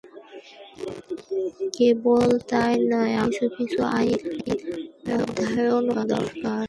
[1.75, 4.19] কেবল তাই নয়– আমাদের কিছু কিছু আইন
[5.15, 6.59] অধ্যয়নও দরকার।